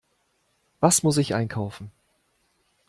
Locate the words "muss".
1.03-1.17